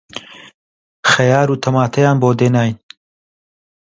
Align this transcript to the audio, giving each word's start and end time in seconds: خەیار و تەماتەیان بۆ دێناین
خەیار 1.11 1.47
و 1.51 1.61
تەماتەیان 1.63 2.17
بۆ 2.21 2.29
دێناین 2.39 2.75